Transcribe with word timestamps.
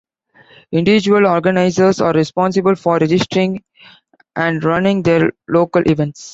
Individual 0.71 1.27
organizers 1.27 2.01
are 2.01 2.11
responsible 2.13 2.73
for 2.73 2.97
registering 2.97 3.63
and 4.35 4.63
running 4.63 5.03
their 5.03 5.31
local 5.47 5.83
events. 5.87 6.29